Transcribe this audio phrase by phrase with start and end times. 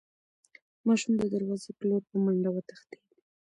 [0.87, 3.05] ماشوم د دروازې په لور په منډه وتښتېد.